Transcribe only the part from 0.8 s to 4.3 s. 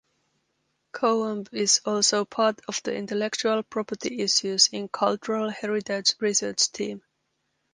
Coombe is also part of the Intellectual Property